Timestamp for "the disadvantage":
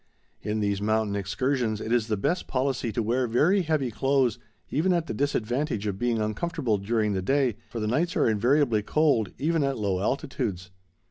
5.05-5.85